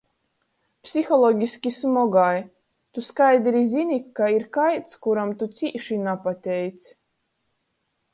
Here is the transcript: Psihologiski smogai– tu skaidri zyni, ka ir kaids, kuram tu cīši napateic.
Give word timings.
Psihologiski 0.85 1.71
smogai– 1.75 2.39
tu 2.95 3.03
skaidri 3.07 3.61
zyni, 3.73 3.99
ka 4.21 4.31
ir 4.37 4.47
kaids, 4.57 4.97
kuram 5.05 5.35
tu 5.43 5.49
cīši 5.61 5.99
napateic. 6.09 6.89